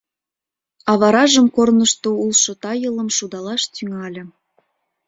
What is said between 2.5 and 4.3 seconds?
тайылым шудалаш тӱҥале.